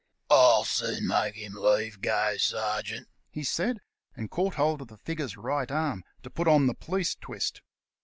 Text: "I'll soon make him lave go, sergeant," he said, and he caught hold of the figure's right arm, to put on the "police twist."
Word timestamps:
"I'll 0.31 0.63
soon 0.63 1.05
make 1.05 1.35
him 1.35 1.53
lave 1.53 2.01
go, 2.01 2.35
sergeant," 2.37 3.07
he 3.29 3.43
said, 3.43 3.77
and 4.15 4.23
he 4.23 4.29
caught 4.29 4.55
hold 4.55 4.81
of 4.81 4.87
the 4.87 4.97
figure's 4.97 5.37
right 5.37 5.69
arm, 5.69 6.03
to 6.23 6.31
put 6.31 6.47
on 6.47 6.65
the 6.65 6.73
"police 6.73 7.13
twist." 7.13 7.61